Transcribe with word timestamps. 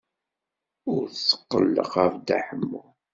Ur 0.93 1.03
tetqelleq 1.09 1.91
ɣef 1.99 2.13
Dda 2.15 2.37
Ḥemmu. 2.47 2.81